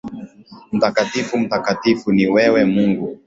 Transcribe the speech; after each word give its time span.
Mtakatifu 0.71 1.37
mtakatifu, 1.37 2.11
ni 2.11 2.27
wewe 2.27 2.65
Mungu 2.65 3.19